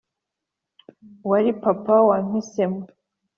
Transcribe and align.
wari 1.29 1.51
papa 1.63 1.95
wampisemo. 2.09 2.81